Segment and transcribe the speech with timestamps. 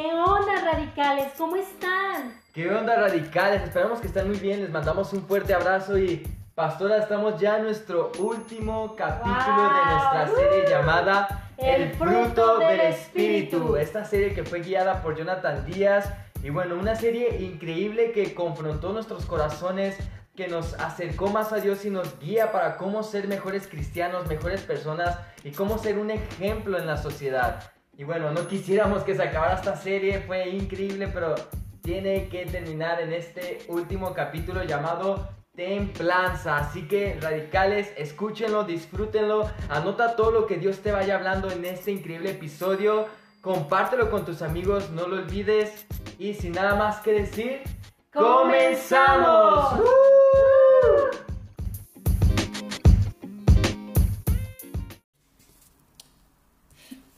[0.00, 1.32] ¿Qué onda, radicales?
[1.36, 2.32] ¿Cómo están?
[2.54, 3.62] ¿Qué onda, radicales?
[3.62, 4.60] Esperamos que estén muy bien.
[4.60, 6.24] Les mandamos un fuerte abrazo y,
[6.54, 13.74] pastora, estamos ya en nuestro último capítulo de nuestra serie llamada El fruto del Espíritu.
[13.74, 16.08] Esta serie que fue guiada por Jonathan Díaz.
[16.44, 19.96] Y bueno, una serie increíble que confrontó nuestros corazones
[20.36, 24.60] que nos acercó más a Dios y nos guía para cómo ser mejores cristianos, mejores
[24.60, 27.72] personas y cómo ser un ejemplo en la sociedad.
[27.98, 31.34] Y bueno, no quisiéramos que se acabara esta serie, fue increíble, pero
[31.82, 36.58] tiene que terminar en este último capítulo llamado Templanza.
[36.58, 41.90] Así que radicales, escúchenlo, disfrútenlo, anota todo lo que Dios te vaya hablando en este
[41.90, 43.08] increíble episodio,
[43.40, 45.84] compártelo con tus amigos, no lo olvides
[46.20, 47.62] y sin nada más que decir,
[48.12, 49.80] ¡comenzamos!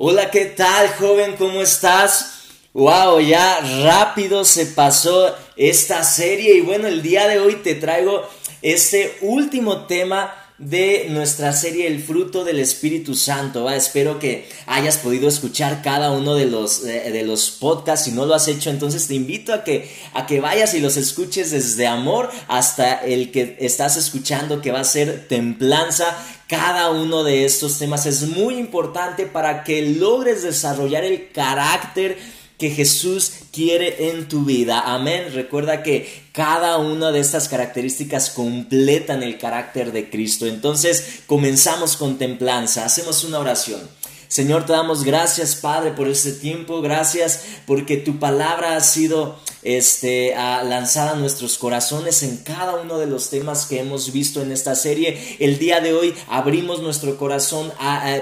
[0.02, 1.36] Hola, ¿qué tal, joven?
[1.36, 2.44] ¿Cómo estás?
[2.72, 8.26] Wow, ya rápido se pasó esta serie y bueno, el día de hoy te traigo
[8.62, 13.68] este último tema de nuestra serie El fruto del Espíritu Santo.
[13.70, 18.04] Espero que hayas podido escuchar cada uno de los, de, los podcasts.
[18.04, 20.98] Si no lo has hecho, entonces te invito a que, a que vayas y los
[20.98, 26.14] escuches desde amor hasta el que estás escuchando que va a ser templanza.
[26.46, 32.18] Cada uno de estos temas es muy importante para que logres desarrollar el carácter
[32.60, 34.80] que Jesús quiere en tu vida.
[34.80, 35.32] Amén.
[35.32, 40.46] Recuerda que cada una de estas características completan el carácter de Cristo.
[40.46, 42.84] Entonces, comenzamos con templanza.
[42.84, 43.80] Hacemos una oración.
[44.28, 46.82] Señor, te damos gracias, Padre, por este tiempo.
[46.82, 53.06] Gracias porque tu palabra ha sido este, lanzada a nuestros corazones en cada uno de
[53.06, 55.36] los temas que hemos visto en esta serie.
[55.38, 57.72] El día de hoy abrimos nuestro corazón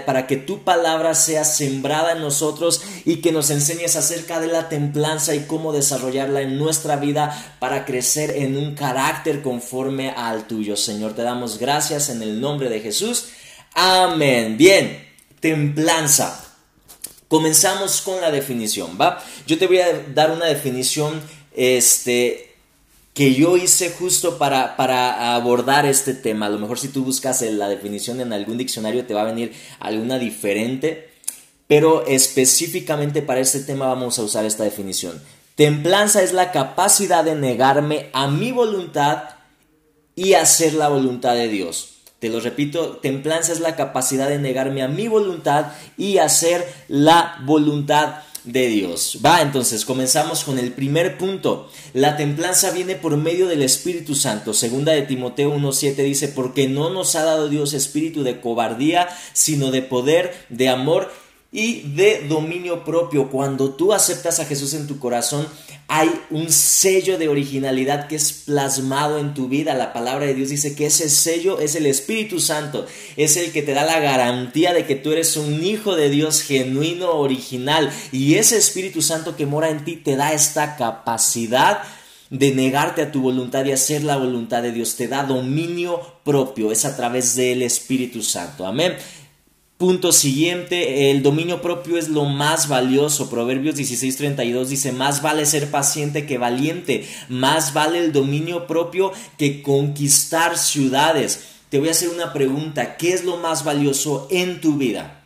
[0.07, 4.69] para que tu palabra sea sembrada en nosotros y que nos enseñes acerca de la
[4.69, 10.77] templanza y cómo desarrollarla en nuestra vida para crecer en un carácter conforme al tuyo.
[10.77, 13.29] Señor, te damos gracias en el nombre de Jesús.
[13.75, 14.57] Amén.
[14.57, 15.09] Bien
[15.41, 16.48] templanza.
[17.29, 19.23] Comenzamos con la definición, ¿va?
[19.47, 21.21] Yo te voy a dar una definición
[21.55, 22.55] este,
[23.13, 26.47] que yo hice justo para, para abordar este tema.
[26.47, 29.53] A lo mejor si tú buscas la definición en algún diccionario te va a venir
[29.81, 31.11] alguna diferente,
[31.67, 35.21] pero específicamente para este tema vamos a usar esta definición.
[35.55, 39.25] Templanza es la capacidad de negarme a mi voluntad
[40.15, 41.98] y hacer la voluntad de Dios.
[42.19, 47.39] Te lo repito, templanza es la capacidad de negarme a mi voluntad y hacer la
[47.45, 49.19] voluntad de Dios.
[49.25, 51.71] Va, entonces comenzamos con el primer punto.
[51.93, 54.55] La templanza viene por medio del Espíritu Santo.
[54.55, 59.71] Segunda de Timoteo 1.7 dice, porque no nos ha dado Dios espíritu de cobardía, sino
[59.71, 61.13] de poder, de amor
[61.51, 63.31] y de dominio propio.
[63.31, 65.47] Cuando tú aceptas a Jesús en tu corazón,
[65.91, 69.73] hay un sello de originalidad que es plasmado en tu vida.
[69.73, 72.87] La palabra de Dios dice que ese sello es el Espíritu Santo,
[73.17, 76.43] es el que te da la garantía de que tú eres un hijo de Dios
[76.43, 77.91] genuino, original.
[78.13, 81.83] Y ese Espíritu Santo que mora en ti te da esta capacidad
[82.29, 84.97] de negarte a tu voluntad y hacer la voluntad de Dios.
[84.97, 86.71] Te da dominio propio.
[86.71, 88.67] Es a través del Espíritu Santo.
[88.67, 88.95] Amén.
[89.79, 93.31] Punto siguiente, el dominio propio es lo más valioso.
[93.31, 99.63] Proverbios 16:32 dice, más vale ser paciente que valiente, más vale el dominio propio que
[99.63, 101.45] conquistar ciudades.
[101.69, 105.18] Te voy a hacer una pregunta, ¿qué es lo más valioso en tu vida?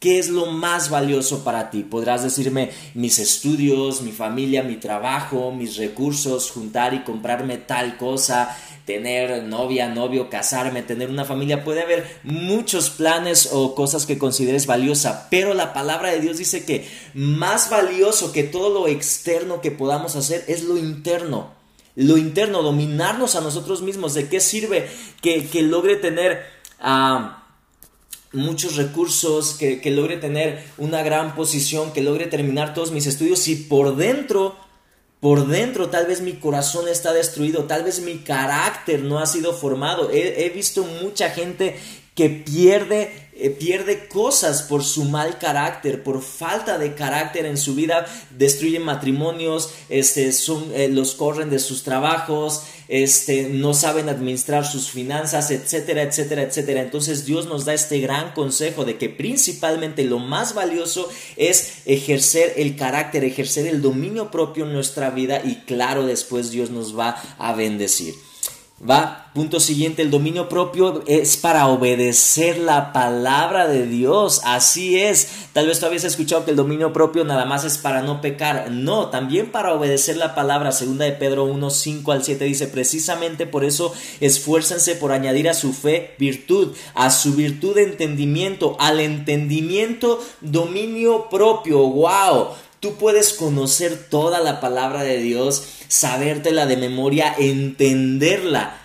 [0.00, 1.82] ¿Qué es lo más valioso para ti?
[1.82, 8.56] Podrás decirme mis estudios, mi familia, mi trabajo, mis recursos, juntar y comprarme tal cosa,
[8.86, 14.64] tener novia, novio, casarme, tener una familia, puede haber muchos planes o cosas que consideres
[14.64, 19.70] valiosa, pero la palabra de Dios dice que más valioso que todo lo externo que
[19.70, 21.52] podamos hacer es lo interno.
[21.94, 24.14] Lo interno, dominarnos a nosotros mismos.
[24.14, 24.88] ¿De qué sirve
[25.20, 26.42] que, logre tener...
[26.80, 27.39] Ah,
[28.32, 33.56] muchos recursos, que, logre tener una gran posición, que logre terminar todos mis estudios y
[33.56, 34.56] por dentro
[35.20, 39.52] por dentro tal vez mi corazón está destruido, tal vez mi carácter no ha sido
[39.52, 40.10] formado.
[40.10, 41.78] He, visto mucha gente
[42.20, 47.74] que pierde eh, pierde cosas por su mal carácter, por falta de carácter en su
[47.74, 48.04] vida,
[48.36, 54.90] destruyen matrimonios, este, son, eh, los corren de sus trabajos, este, no saben administrar sus
[54.90, 56.82] finanzas, etcétera, etcétera, etcétera.
[56.82, 62.52] Entonces Dios nos da este gran consejo de que principalmente lo más valioso es ejercer
[62.58, 67.16] el carácter, ejercer el dominio propio en nuestra vida y claro, después Dios nos va
[67.38, 68.12] a bendecir.
[68.82, 75.28] Va, punto siguiente, el dominio propio es para obedecer la palabra de Dios, así es.
[75.52, 78.70] Tal vez tú habías escuchado que el dominio propio nada más es para no pecar,
[78.70, 80.72] no, también para obedecer la palabra.
[80.72, 85.54] Segunda de Pedro 1, 5 al 7 dice, precisamente por eso esfuércense por añadir a
[85.54, 92.48] su fe virtud, a su virtud entendimiento, al entendimiento dominio propio, wow.
[92.80, 98.78] Tú puedes conocer toda la palabra de Dios, sabértela de memoria, entenderla.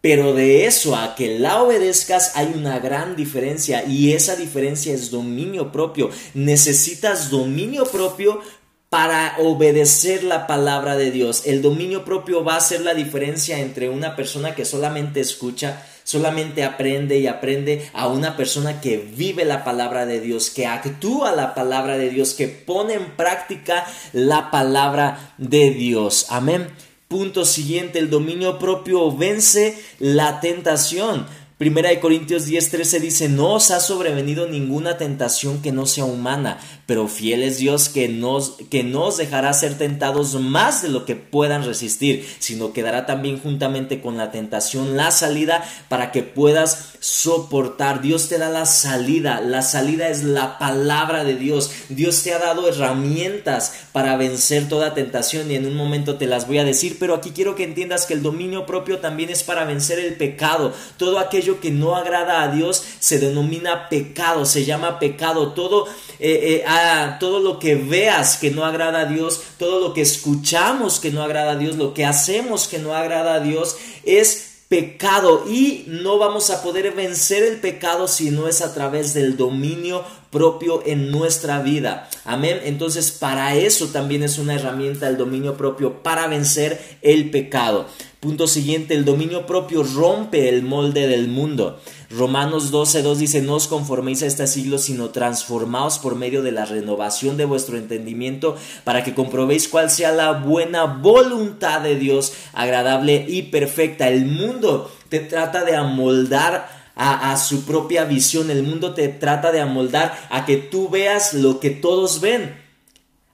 [0.00, 5.10] Pero de eso a que la obedezcas hay una gran diferencia y esa diferencia es
[5.10, 6.10] dominio propio.
[6.34, 8.40] Necesitas dominio propio
[8.88, 11.46] para obedecer la palabra de Dios.
[11.46, 16.62] El dominio propio va a ser la diferencia entre una persona que solamente escucha solamente
[16.62, 21.54] aprende y aprende a una persona que vive la palabra de Dios, que actúa la
[21.54, 26.26] palabra de Dios, que pone en práctica la palabra de Dios.
[26.28, 26.68] Amén.
[27.08, 31.26] Punto siguiente, el dominio propio vence la tentación.
[31.64, 36.58] Primera de Corintios 10:13 dice, no os ha sobrevenido ninguna tentación que no sea humana,
[36.84, 41.06] pero fiel es Dios que nos, que no os dejará ser tentados más de lo
[41.06, 46.22] que puedan resistir, sino que dará también juntamente con la tentación la salida para que
[46.22, 48.00] puedas soportar.
[48.00, 51.70] Dios te da la salida, la salida es la palabra de Dios.
[51.90, 56.46] Dios te ha dado herramientas para vencer toda tentación y en un momento te las
[56.46, 59.66] voy a decir, pero aquí quiero que entiendas que el dominio propio también es para
[59.66, 60.72] vencer el pecado.
[60.96, 65.52] Todo aquello que no agrada a Dios se denomina pecado, se llama pecado.
[65.52, 65.86] Todo
[66.20, 71.00] eh, eh, todo lo que veas que no agrada a Dios, todo lo que escuchamos
[71.00, 75.44] que no agrada a Dios, lo que hacemos que no agrada a Dios, es pecado
[75.48, 80.02] y no vamos a poder vencer el pecado si no es a través del dominio
[80.30, 82.10] propio en nuestra vida.
[82.24, 82.60] Amén.
[82.64, 87.86] Entonces para eso también es una herramienta el dominio propio para vencer el pecado.
[88.18, 91.78] Punto siguiente, el dominio propio rompe el molde del mundo.
[92.16, 96.64] Romanos 12.2 dice, no os conforméis a este siglo, sino transformaos por medio de la
[96.64, 103.24] renovación de vuestro entendimiento, para que comprobéis cuál sea la buena voluntad de Dios, agradable
[103.28, 104.08] y perfecta.
[104.08, 108.50] El mundo te trata de amoldar a, a, su propia visión.
[108.50, 112.62] El mundo te trata de amoldar a que tú veas lo que todos ven.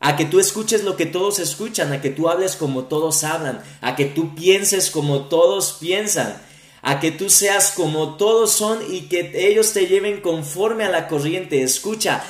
[0.02, 3.60] A que tú escuches lo que todos escuchan, a que tú hables como todos hablan,
[3.82, 6.40] a que tú pienses como todos piensan
[6.82, 11.08] a que tú seas como todos son y que ellos te lleven conforme a la
[11.08, 11.62] corriente.
[11.62, 12.24] Escucha,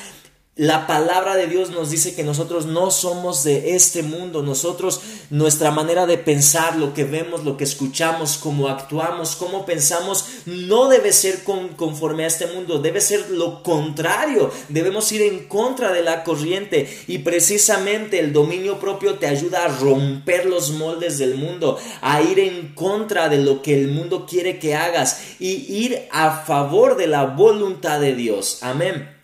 [0.56, 5.00] la palabra de Dios nos dice que nosotros no somos de este mundo, nosotros,
[5.30, 10.88] nuestra manera de pensar, lo que vemos, lo que escuchamos, cómo actuamos, cómo pensamos, no
[10.88, 16.02] debe ser conforme a este mundo, debe ser lo contrario, debemos ir en contra de
[16.02, 21.78] la corriente y precisamente el dominio propio te ayuda a romper los moldes del mundo,
[22.02, 26.44] a ir en contra de lo que el mundo quiere que hagas y ir a
[26.44, 28.58] favor de la voluntad de Dios.
[28.62, 29.19] Amén.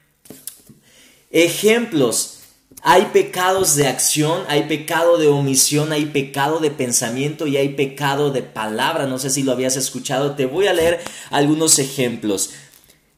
[1.36, 2.38] Ejemplos.
[2.80, 8.30] Hay pecados de acción, hay pecado de omisión, hay pecado de pensamiento y hay pecado
[8.30, 9.06] de palabra.
[9.06, 10.34] No sé si lo habías escuchado.
[10.34, 10.98] Te voy a leer
[11.28, 12.52] algunos ejemplos.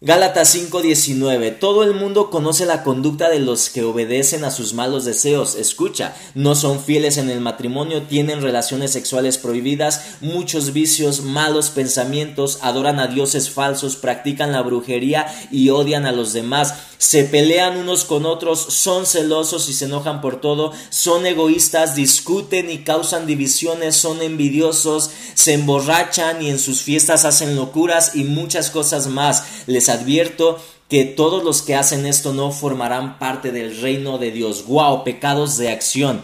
[0.01, 5.05] Gálatas 5:19 Todo el mundo conoce la conducta de los que obedecen a sus malos
[5.05, 5.57] deseos.
[5.57, 12.61] Escucha, no son fieles en el matrimonio, tienen relaciones sexuales prohibidas, muchos vicios, malos pensamientos,
[12.63, 16.75] adoran a dioses falsos, practican la brujería y odian a los demás.
[16.99, 22.71] Se pelean unos con otros, son celosos y se enojan por todo, son egoístas, discuten
[22.71, 28.71] y causan divisiones, son envidiosos, se emborrachan y en sus fiestas hacen locuras y muchas
[28.71, 29.45] cosas más.
[29.67, 34.67] Les advierto que todos los que hacen esto no formarán parte del reino de Dios.
[34.67, 36.23] Wow, pecados de acción.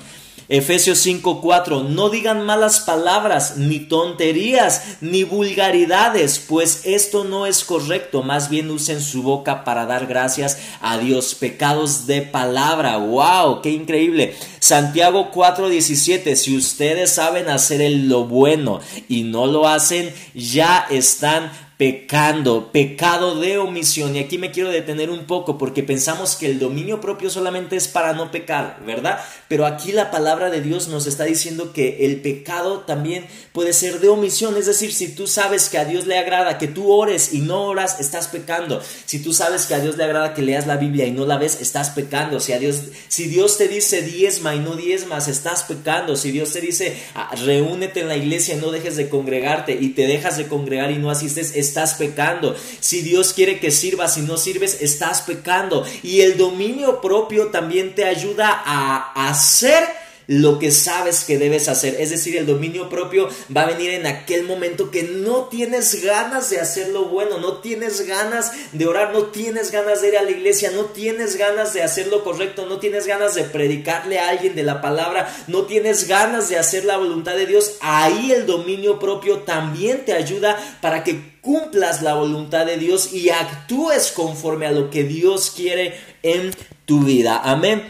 [0.49, 8.23] Efesios 5:4, no digan malas palabras, ni tonterías, ni vulgaridades, pues esto no es correcto,
[8.23, 11.35] más bien usen su boca para dar gracias a Dios.
[11.35, 14.35] Pecados de palabra, wow, qué increíble.
[14.61, 22.71] Santiago 4:17, si ustedes saben hacer lo bueno y no lo hacen, ya están pecando,
[22.71, 24.15] pecado de omisión.
[24.15, 27.89] Y aquí me quiero detener un poco porque pensamos que el dominio propio solamente es
[27.89, 29.19] para no pecar, ¿verdad?
[29.49, 34.01] Pero aquí la palabra de Dios nos está diciendo que el pecado también puede ser
[34.01, 34.57] de omisión.
[34.57, 37.65] Es decir, si tú sabes que a Dios le agrada que tú ores y no
[37.65, 38.81] oras, estás pecando.
[39.05, 41.39] Si tú sabes que a Dios le agrada que leas la Biblia y no la
[41.39, 42.39] ves, estás pecando.
[42.39, 46.15] Si, a Dios, si Dios te dice diezma y no diezmas, estás pecando.
[46.17, 49.91] Si Dios te dice ah, reúnete en la iglesia y no dejes de congregarte y
[49.91, 52.57] te dejas de congregar y no asistes, estás pecando.
[52.81, 55.85] Si Dios quiere que sirvas y no sirves, estás pecando.
[56.03, 59.85] Y el dominio propio también te ayuda a hacer
[60.27, 61.97] lo que sabes que debes hacer.
[61.99, 66.51] Es decir, el dominio propio va a venir en aquel momento que no tienes ganas
[66.51, 70.23] de hacer lo bueno, no tienes ganas de orar, no tienes ganas de ir a
[70.23, 74.31] la iglesia, no tienes ganas de hacer lo correcto, no tienes ganas de predicarle a
[74.31, 77.77] alguien de la palabra, no tienes ganas de hacer la voluntad de Dios.
[77.81, 83.29] Ahí el dominio propio también te ayuda para que cumplas la voluntad de Dios y
[83.29, 86.53] actúes conforme a lo que Dios quiere en
[86.87, 87.41] tu vida.
[87.45, 87.83] Amén.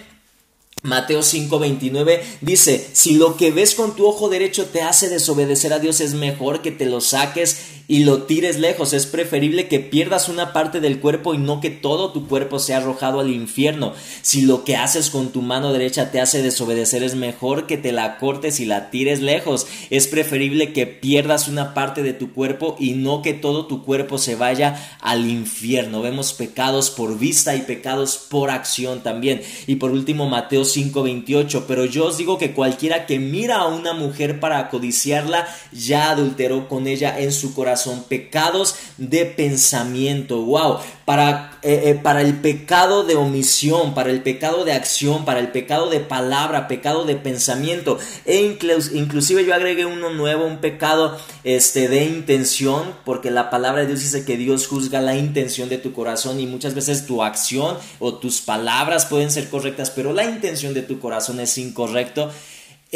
[0.82, 5.78] Mateo 5:29 dice, si lo que ves con tu ojo derecho te hace desobedecer a
[5.78, 7.56] Dios, es mejor que te lo saques
[7.88, 8.92] y lo tires lejos.
[8.92, 12.78] Es preferible que pierdas una parte del cuerpo y no que todo tu cuerpo sea
[12.78, 13.92] arrojado al infierno.
[14.22, 17.92] Si lo que haces con tu mano derecha te hace desobedecer, es mejor que te
[17.92, 19.66] la cortes y la tires lejos.
[19.90, 24.18] Es preferible que pierdas una parte de tu cuerpo y no que todo tu cuerpo
[24.18, 26.02] se vaya al infierno.
[26.02, 29.42] Vemos pecados por vista y pecados por acción también.
[29.66, 31.64] Y por último, Mateo 5:28.
[31.66, 36.68] Pero yo os digo que cualquiera que mira a una mujer para codiciarla, ya adulteró
[36.68, 40.42] con ella en su corazón son pecados de pensamiento.
[40.42, 45.40] Wow, para, eh, eh, para el pecado de omisión, para el pecado de acción, para
[45.40, 47.98] el pecado de palabra, pecado de pensamiento.
[48.24, 48.56] E
[48.92, 54.00] inclusive yo agregué uno nuevo, un pecado este, de intención, porque la palabra de Dios
[54.00, 58.14] dice que Dios juzga la intención de tu corazón y muchas veces tu acción o
[58.14, 62.30] tus palabras pueden ser correctas, pero la intención de tu corazón es incorrecto.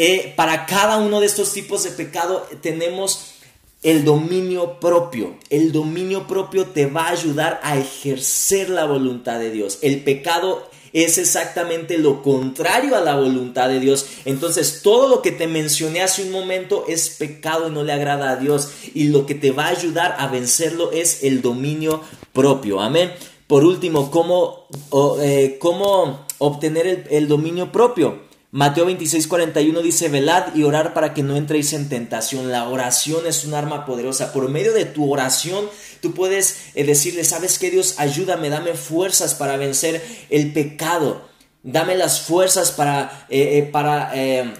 [0.01, 3.33] Eh, para cada uno de estos tipos de pecado tenemos
[3.83, 5.35] el dominio propio.
[5.49, 9.79] El dominio propio te va a ayudar a ejercer la voluntad de Dios.
[9.81, 14.05] El pecado es exactamente lo contrario a la voluntad de Dios.
[14.25, 18.31] Entonces, todo lo que te mencioné hace un momento es pecado y no le agrada
[18.31, 18.69] a Dios.
[18.93, 22.01] Y lo que te va a ayudar a vencerlo es el dominio
[22.33, 22.81] propio.
[22.81, 23.11] Amén.
[23.47, 24.67] Por último, ¿cómo,
[25.21, 28.28] eh, cómo obtener el, el dominio propio?
[28.51, 32.51] Mateo 26, 41 dice, velad y orar para que no entréis en tentación.
[32.51, 34.33] La oración es un arma poderosa.
[34.33, 35.69] Por medio de tu oración,
[36.01, 37.95] tú puedes eh, decirle, ¿sabes qué Dios?
[37.99, 41.29] Ayúdame, dame fuerzas para vencer el pecado.
[41.61, 44.53] Dame las fuerzas para, eh, eh,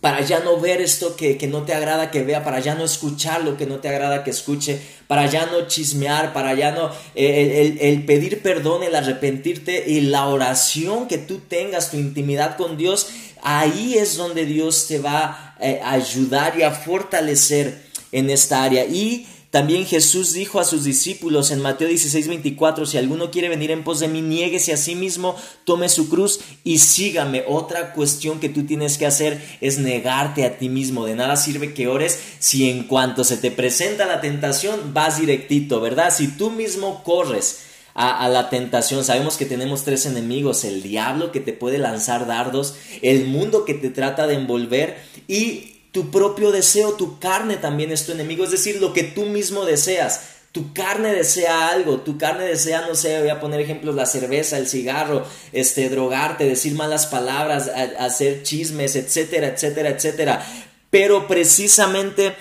[0.00, 3.42] para ya no ver esto que, no te agrada que vea, para ya no escuchar
[3.44, 7.76] lo que no te agrada que escuche, para ya no chismear, para ya no eh,
[7.80, 13.08] el, pedir perdón, el arrepentirte y la oración que tú tengas, tu intimidad con Dios,
[13.42, 18.84] ahí es donde Dios te va eh, a ayudar y a fortalecer en esta área.
[18.84, 23.70] Y también Jesús dijo a sus discípulos en Mateo 16, 24, si alguno quiere venir
[23.70, 27.44] en pos de mí, niéguese a sí mismo, tome su cruz y sígame.
[27.48, 31.06] Otra cuestión que tú tienes que hacer es negarte a ti mismo.
[31.06, 35.80] De nada sirve que ores si en cuanto se te presenta la tentación vas directito,
[35.80, 36.12] ¿verdad?
[36.14, 37.60] Si tú mismo corres.
[38.00, 39.02] A, la tentación.
[39.02, 43.74] Sabemos que tenemos tres enemigos, el diablo que te puede lanzar dardos, el mundo que
[43.74, 48.50] te trata de envolver y tu propio deseo, tu carne también es tu enemigo, es
[48.50, 50.20] decir, lo que tú mismo deseas.
[50.52, 54.56] Tu carne desea algo, tu carne desea, no sé, voy a poner ejemplos, la cerveza,
[54.56, 60.46] el cigarro, este, drogarte, decir malas palabras, hacer chismes, etcétera, etcétera, etcétera.
[60.90, 62.34] Pero precisamente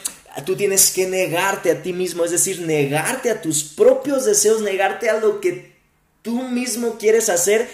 [0.46, 5.10] tú tienes que negarte a ti mismo, es decir, negarte a tus propios deseos, negarte
[5.10, 5.74] a lo que
[6.22, 7.70] tú mismo quieres hacer,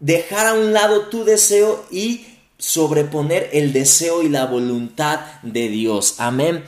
[0.00, 2.26] dejar a un lado tu deseo y
[2.60, 6.14] sobreponer el deseo y la voluntad de Dios.
[6.18, 6.62] Amén.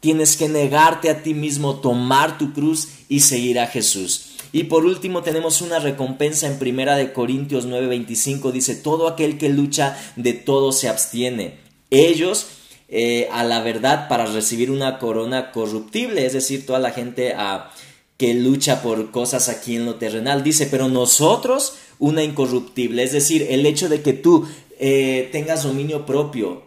[0.00, 4.30] Tienes que negarte a ti mismo, tomar tu cruz y seguir a Jesús.
[4.52, 9.48] Y por último tenemos una recompensa en Primera de Corintios 9:25 dice, todo aquel que
[9.48, 11.58] lucha de todo se abstiene.
[11.90, 12.46] Ellos
[12.88, 17.70] eh, a la verdad para recibir una corona corruptible, es decir, toda la gente ah,
[18.18, 20.44] que lucha por cosas aquí en lo terrenal.
[20.44, 24.46] Dice, pero nosotros una incorruptible, es decir, el hecho de que tú
[24.84, 26.64] eh, tengas dominio propio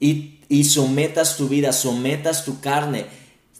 [0.00, 3.04] y, y sometas tu vida, sometas tu carne,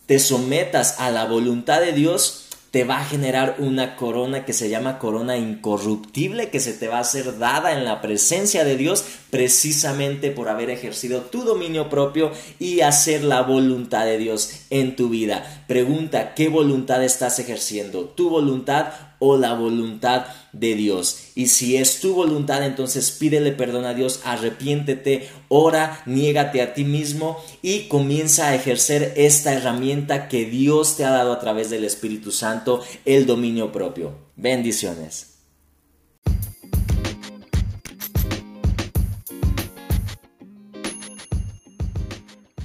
[0.07, 4.71] te sometas a la voluntad de Dios, te va a generar una corona que se
[4.71, 9.05] llama corona incorruptible, que se te va a ser dada en la presencia de Dios
[9.29, 15.11] precisamente por haber ejercido tu dominio propio y hacer la voluntad de Dios en tu
[15.11, 15.65] vida.
[15.69, 18.07] Pregunta, ¿qué voluntad estás ejerciendo?
[18.07, 21.29] ¿Tu voluntad o la voluntad de Dios.
[21.37, 26.83] Y si es tu voluntad, entonces pídele perdón a Dios, arrepiéntete, ora, niégate a ti
[26.83, 31.85] mismo y comienza a ejercer esta herramienta que Dios te ha dado a través del
[31.85, 34.13] Espíritu Santo, el dominio propio.
[34.35, 35.29] Bendiciones.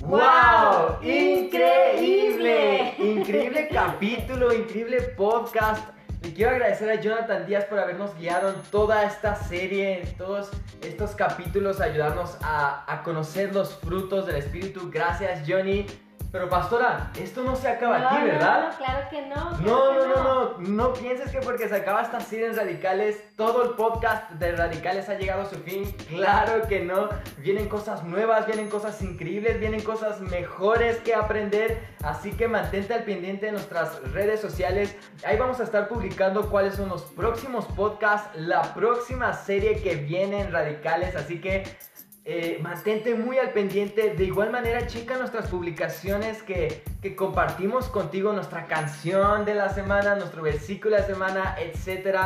[0.01, 1.03] ¡Wow!
[1.03, 2.95] ¡Increíble!
[2.97, 9.03] Increíble capítulo, increíble podcast Le quiero agradecer a Jonathan Díaz por habernos guiado en toda
[9.05, 10.49] esta serie, en todos
[10.81, 14.89] estos capítulos, ayudarnos a, a conocer los frutos del Espíritu.
[14.91, 15.85] Gracias, Johnny.
[16.37, 18.69] Pero pastora, esto no se acaba No, aquí, ¿verdad?
[18.69, 19.33] No, claro que no.
[19.35, 22.55] claro No, que no, no, no, no pienses que porque se acaba esta serie en
[22.55, 25.91] Radicales, todo el podcast de Radicales ha llegado a su fin.
[26.09, 27.09] Claro que no.
[27.39, 31.81] Vienen cosas nuevas, vienen cosas increíbles, vienen cosas mejores que aprender.
[32.03, 34.95] Así que mantente al pendiente de nuestras redes sociales.
[35.25, 40.41] Ahí vamos a estar publicando cuáles son los próximos podcasts, la próxima serie que viene
[40.41, 41.15] en Radicales.
[41.15, 41.63] Así que
[42.29, 44.13] eh, mantente muy al pendiente.
[44.13, 50.15] De igual manera, checa nuestras publicaciones que, que compartimos contigo, nuestra canción de la semana,
[50.15, 52.17] nuestro versículo de la semana, etc.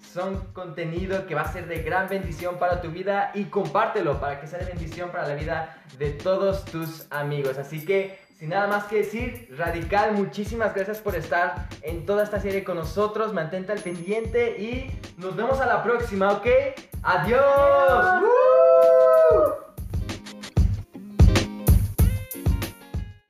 [0.00, 4.40] Son contenido que va a ser de gran bendición para tu vida y compártelo para
[4.40, 7.58] que sea de bendición para la vida de todos tus amigos.
[7.58, 12.40] Así que, sin nada más que decir, Radical, muchísimas gracias por estar en toda esta
[12.40, 13.34] serie con nosotros.
[13.34, 16.46] Mantente al pendiente y nos vemos a la próxima, ¿ok?
[17.02, 17.42] ¡Adiós!
[17.42, 18.49] Adiós.
[19.30, 19.59] Woo!